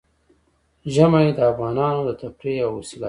[0.93, 2.99] ژمی د افغانانو د تفریح یوه وسیله ده.